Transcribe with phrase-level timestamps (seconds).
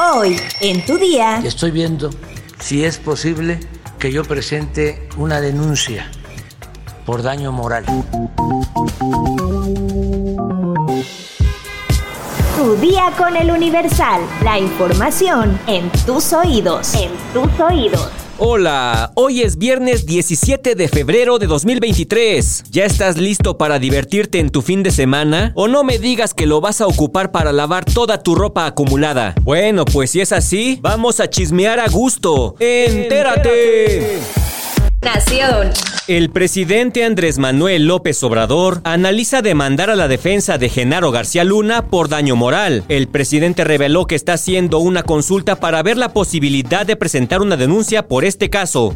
[0.00, 1.38] Hoy, en tu día.
[1.44, 2.10] Estoy viendo
[2.60, 3.58] si es posible
[3.98, 6.08] que yo presente una denuncia
[7.04, 7.84] por daño moral.
[12.56, 14.20] Tu día con el Universal.
[14.44, 16.94] La información en tus oídos.
[16.94, 18.27] En tus oídos.
[18.40, 22.66] Hola, hoy es viernes 17 de febrero de 2023.
[22.70, 25.50] ¿Ya estás listo para divertirte en tu fin de semana?
[25.56, 29.34] ¿O no me digas que lo vas a ocupar para lavar toda tu ropa acumulada?
[29.42, 32.54] Bueno, pues si es así, vamos a chismear a gusto.
[32.60, 34.20] ¡Entérate!
[35.02, 35.70] Nación.
[36.08, 41.86] El presidente Andrés Manuel López Obrador analiza demandar a la defensa de Genaro García Luna
[41.86, 42.84] por daño moral.
[42.88, 47.56] El presidente reveló que está haciendo una consulta para ver la posibilidad de presentar una
[47.56, 48.94] denuncia por este caso.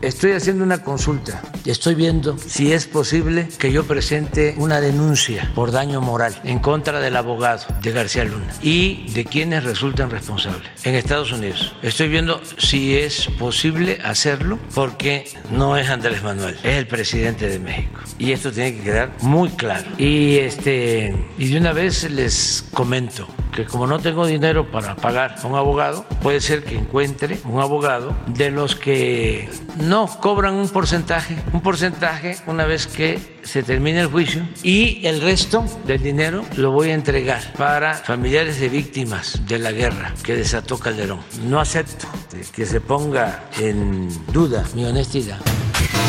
[0.00, 5.70] Estoy haciendo una consulta estoy viendo si es posible que yo presente una denuncia por
[5.70, 10.94] daño moral en contra del abogado de García Luna y de quienes resultan responsables en
[10.94, 11.74] Estados Unidos.
[11.82, 17.58] Estoy viendo si es posible hacerlo porque no es Andrés Manuel, es el presidente de
[17.58, 18.00] México.
[18.18, 19.88] Y esto tiene que quedar muy claro.
[19.98, 25.34] Y, este, y de una vez les comento que como no tengo dinero para pagar
[25.42, 30.68] a un abogado, puede ser que encuentre un abogado de los que no cobran un
[30.68, 36.72] porcentaje, porcentaje una vez que se termine el juicio y el resto del dinero lo
[36.72, 41.20] voy a entregar para familiares de víctimas de la guerra que desató Calderón.
[41.44, 42.06] No acepto
[42.52, 45.38] que se ponga en duda mi honestidad.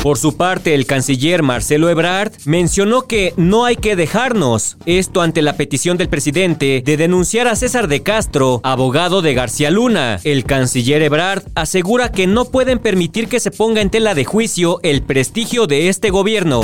[0.04, 5.42] Por su parte, el canciller Marcelo Ebrard mencionó que no hay que dejarnos, esto ante
[5.42, 10.22] la petición del presidente de denunciar a César de Castro, abogado de García Luna.
[10.24, 14.80] El canciller Ebrard asegura que no pueden permitir que se ponga en tela de juicio
[14.84, 16.62] el prestigio de este gobierno.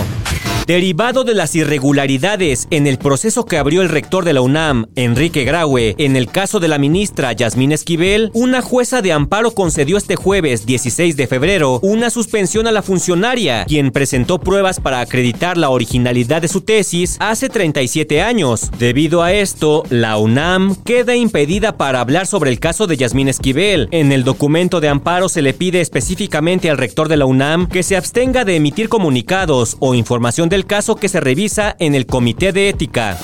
[0.67, 5.43] Derivado de las irregularidades en el proceso que abrió el rector de la UNAM, Enrique
[5.43, 10.15] Graue, en el caso de la ministra Yasmín Esquivel, una jueza de amparo concedió este
[10.15, 15.69] jueves 16 de febrero una suspensión a la funcionaria, quien presentó pruebas para acreditar la
[15.69, 18.71] originalidad de su tesis hace 37 años.
[18.79, 23.87] Debido a esto, la UNAM queda impedida para hablar sobre el caso de Yasmín Esquivel.
[23.91, 27.83] En el documento de amparo se le pide específicamente al rector de la UNAM que
[27.83, 32.05] se abstenga de emitir comunicados o información de el caso que se revisa en el
[32.05, 33.17] Comité de Ética.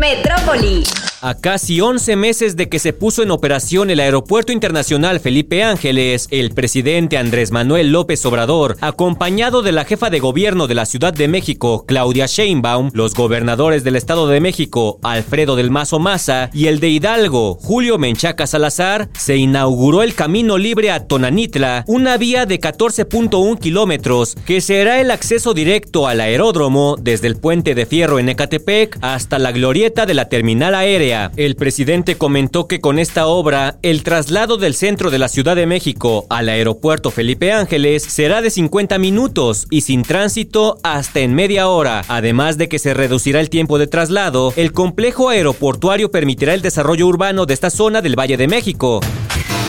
[0.00, 0.84] Metrópoli.
[1.20, 6.28] A casi 11 meses de que se puso en operación el Aeropuerto Internacional Felipe Ángeles,
[6.30, 11.14] el presidente Andrés Manuel López Obrador, acompañado de la jefa de gobierno de la Ciudad
[11.14, 16.66] de México, Claudia Sheinbaum, los gobernadores del Estado de México, Alfredo del Mazo Maza, y
[16.66, 22.44] el de Hidalgo, Julio Menchaca Salazar, se inauguró el Camino Libre a Tonanitla, una vía
[22.44, 28.18] de 14.1 kilómetros que será el acceso directo al aeródromo desde el puente de fierro
[28.18, 33.26] en Ecatepec hasta la glorieta de la terminal aérea el presidente comentó que con esta
[33.26, 38.42] obra, el traslado del centro de la Ciudad de México al aeropuerto Felipe Ángeles será
[38.42, 42.02] de 50 minutos y sin tránsito hasta en media hora.
[42.08, 47.06] Además de que se reducirá el tiempo de traslado, el complejo aeroportuario permitirá el desarrollo
[47.06, 49.00] urbano de esta zona del Valle de México.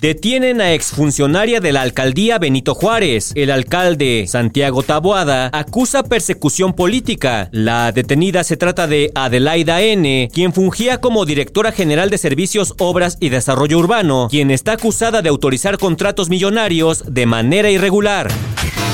[0.05, 3.31] Detienen a exfuncionaria de la alcaldía Benito Juárez.
[3.33, 7.49] El alcalde Santiago Taboada acusa persecución política.
[7.51, 13.17] La detenida se trata de Adelaida N., quien fungía como directora general de Servicios, Obras
[13.19, 18.27] y Desarrollo Urbano, quien está acusada de autorizar contratos millonarios de manera irregular.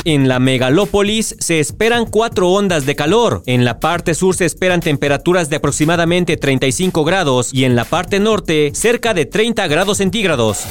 [0.04, 3.44] En la megalópolis se esperan cuatro ondas de calor.
[3.46, 8.20] En la parte sur se esperan temperaturas de aproximadamente 35 grados y en la parte
[8.20, 10.64] norte cerca de 30 grados centígrados.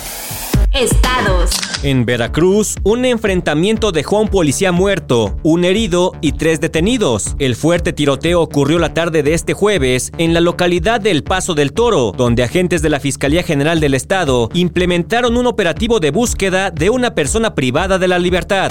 [0.73, 1.51] Estados.
[1.83, 7.35] En Veracruz, un enfrentamiento dejó a un policía muerto, un herido y tres detenidos.
[7.39, 11.73] El fuerte tiroteo ocurrió la tarde de este jueves en la localidad del Paso del
[11.73, 16.91] Toro, donde agentes de la Fiscalía General del Estado implementaron un operativo de búsqueda de
[16.91, 18.71] una persona privada de la libertad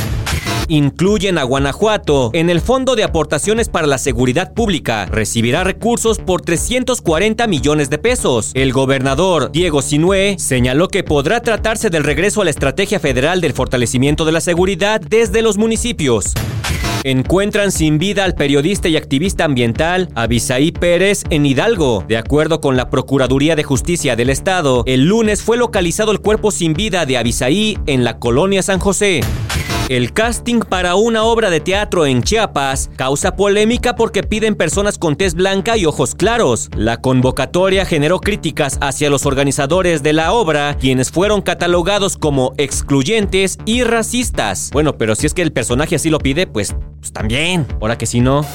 [0.69, 5.05] incluyen a Guanajuato en el Fondo de Aportaciones para la Seguridad Pública.
[5.05, 8.51] Recibirá recursos por 340 millones de pesos.
[8.53, 13.53] El gobernador Diego Sinué señaló que podrá tratarse del regreso a la estrategia federal del
[13.53, 16.33] fortalecimiento de la seguridad desde los municipios.
[17.03, 22.03] Encuentran sin vida al periodista y activista ambiental Abisaí Pérez en Hidalgo.
[22.07, 26.51] De acuerdo con la Procuraduría de Justicia del Estado, el lunes fue localizado el cuerpo
[26.51, 29.21] sin vida de Abisaí en la colonia San José.
[29.89, 35.15] El casting para una obra de teatro en Chiapas causa polémica porque piden personas con
[35.15, 36.69] tez blanca y ojos claros.
[36.77, 43.57] La convocatoria generó críticas hacia los organizadores de la obra, quienes fueron catalogados como excluyentes
[43.65, 44.69] y racistas.
[44.71, 47.65] Bueno, pero si es que el personaje así lo pide, pues, pues también.
[47.81, 48.45] Ahora que si no.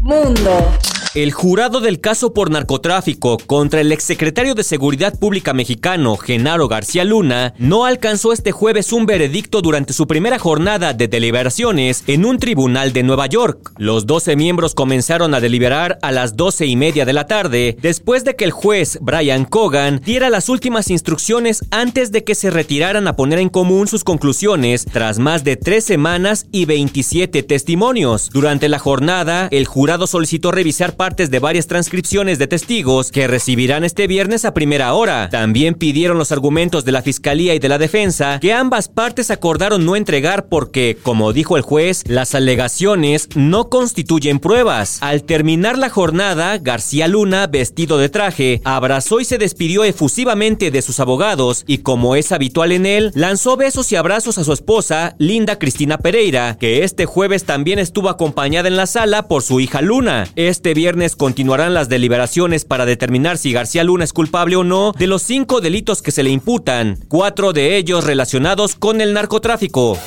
[0.00, 0.72] Mundo.
[1.16, 7.04] El jurado del caso por narcotráfico contra el exsecretario de Seguridad Pública mexicano, Genaro García
[7.04, 12.38] Luna, no alcanzó este jueves un veredicto durante su primera jornada de deliberaciones en un
[12.38, 13.72] tribunal de Nueva York.
[13.78, 18.22] Los 12 miembros comenzaron a deliberar a las 12 y media de la tarde, después
[18.24, 23.08] de que el juez Brian Cogan diera las últimas instrucciones antes de que se retiraran
[23.08, 28.28] a poner en común sus conclusiones tras más de tres semanas y 27 testimonios.
[28.34, 33.84] Durante la jornada, el jurado solicitó revisar partes de varias transcripciones de testigos que recibirán
[33.84, 35.28] este viernes a primera hora.
[35.30, 39.86] También pidieron los argumentos de la Fiscalía y de la Defensa que ambas partes acordaron
[39.86, 44.98] no entregar porque, como dijo el juez, las alegaciones no constituyen pruebas.
[45.00, 50.82] Al terminar la jornada, García Luna, vestido de traje, abrazó y se despidió efusivamente de
[50.82, 55.14] sus abogados y, como es habitual en él, lanzó besos y abrazos a su esposa,
[55.20, 59.82] Linda Cristina Pereira, que este jueves también estuvo acompañada en la sala por su hija
[59.82, 60.26] Luna.
[60.34, 65.06] Este viernes continuarán las deliberaciones para determinar si García Luna es culpable o no de
[65.06, 69.98] los cinco delitos que se le imputan, cuatro de ellos relacionados con el narcotráfico.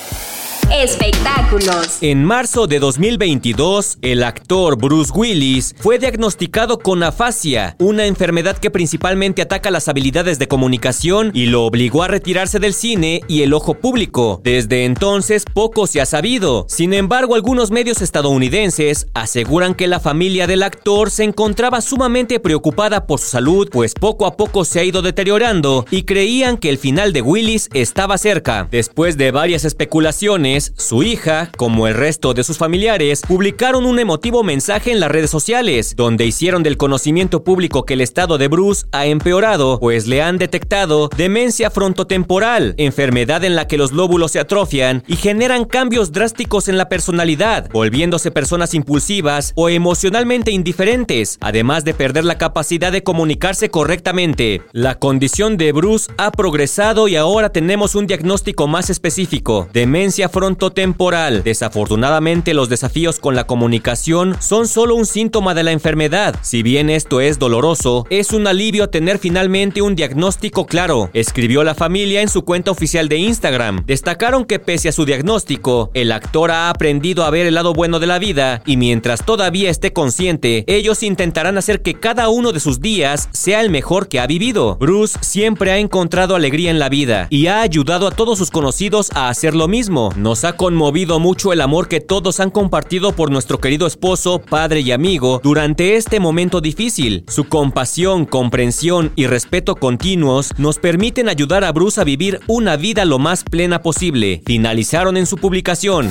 [0.71, 1.97] Espectáculos.
[2.01, 8.69] En marzo de 2022, el actor Bruce Willis fue diagnosticado con afasia, una enfermedad que
[8.69, 13.53] principalmente ataca las habilidades de comunicación y lo obligó a retirarse del cine y el
[13.53, 14.41] ojo público.
[14.43, 16.67] Desde entonces poco se ha sabido.
[16.69, 23.07] Sin embargo, algunos medios estadounidenses aseguran que la familia del actor se encontraba sumamente preocupada
[23.07, 26.77] por su salud, pues poco a poco se ha ido deteriorando y creían que el
[26.77, 28.67] final de Willis estaba cerca.
[28.69, 34.43] Después de varias especulaciones, su hija, como el resto de sus familiares, publicaron un emotivo
[34.43, 38.85] mensaje en las redes sociales, donde hicieron del conocimiento público que el estado de Bruce
[38.91, 44.39] ha empeorado, pues le han detectado demencia frontotemporal, enfermedad en la que los lóbulos se
[44.39, 51.83] atrofian y generan cambios drásticos en la personalidad, volviéndose personas impulsivas o emocionalmente indiferentes, además
[51.85, 54.61] de perder la capacidad de comunicarse correctamente.
[54.71, 60.48] La condición de Bruce ha progresado y ahora tenemos un diagnóstico más específico, demencia frontotemporal
[60.57, 61.43] temporal.
[61.43, 66.35] Desafortunadamente, los desafíos con la comunicación son solo un síntoma de la enfermedad.
[66.41, 71.75] Si bien esto es doloroso, es un alivio tener finalmente un diagnóstico claro, escribió la
[71.75, 73.83] familia en su cuenta oficial de Instagram.
[73.85, 77.99] Destacaron que pese a su diagnóstico, el actor ha aprendido a ver el lado bueno
[77.99, 82.59] de la vida y mientras todavía esté consciente, ellos intentarán hacer que cada uno de
[82.59, 84.77] sus días sea el mejor que ha vivido.
[84.79, 89.11] Bruce siempre ha encontrado alegría en la vida y ha ayudado a todos sus conocidos
[89.13, 90.11] a hacer lo mismo.
[90.39, 94.79] Nos ha conmovido mucho el amor que todos han compartido por nuestro querido esposo, padre
[94.79, 97.25] y amigo durante este momento difícil.
[97.27, 103.03] Su compasión, comprensión y respeto continuos nos permiten ayudar a Bruce a vivir una vida
[103.03, 104.41] lo más plena posible.
[104.45, 106.09] Finalizaron en su publicación.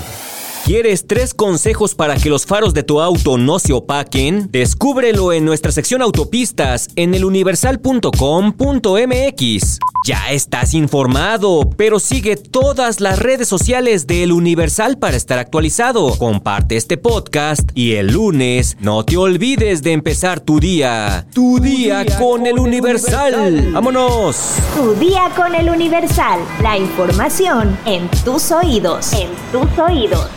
[0.68, 4.50] ¿Quieres tres consejos para que los faros de tu auto no se opaquen?
[4.52, 9.78] Descúbrelo en nuestra sección autopistas en eluniversal.com.mx.
[10.04, 16.14] Ya estás informado, pero sigue todas las redes sociales de El Universal para estar actualizado.
[16.18, 21.26] Comparte este podcast y el lunes no te olvides de empezar tu día.
[21.32, 23.72] Tu, día, con, El Universal.
[23.72, 24.56] ¡Vámonos!
[24.76, 26.40] Tu día con El Universal.
[26.62, 29.14] La información en tus oídos.
[29.14, 30.28] En tus oídos.